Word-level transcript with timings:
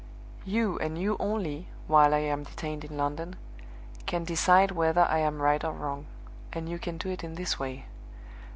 "You 0.45 0.79
and 0.79 0.97
you 0.97 1.15
only 1.19 1.67
(while 1.85 2.15
I 2.15 2.21
am 2.21 2.41
detained 2.41 2.83
in 2.83 2.97
London) 2.97 3.35
can 4.07 4.23
decide 4.23 4.71
whether 4.71 5.01
I 5.01 5.19
am 5.19 5.43
right 5.43 5.63
or 5.63 5.73
wrong 5.73 6.07
and 6.51 6.67
you 6.67 6.79
can 6.79 6.97
do 6.97 7.09
it 7.09 7.23
in 7.23 7.35
this 7.35 7.59
way. 7.59 7.85